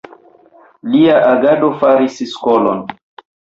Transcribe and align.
Lia 0.93 1.17
agado 1.33 1.69
faris 1.83 2.17
skolon. 2.33 2.83